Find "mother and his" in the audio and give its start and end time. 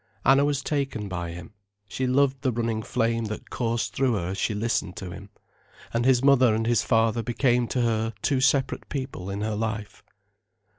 6.23-6.81